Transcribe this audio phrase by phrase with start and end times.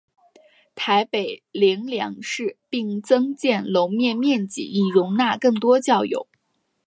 [0.73, 2.21] 台北灵粮堂
[2.69, 6.27] 并增建楼面面积以容纳更多教友。